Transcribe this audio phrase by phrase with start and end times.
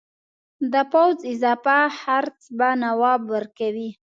[0.73, 3.89] د پوځ اضافه خرڅ به نواب ورکوي.